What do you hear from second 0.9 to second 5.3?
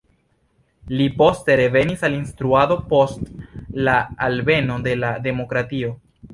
Li poste revenis al instruado post la alveno de la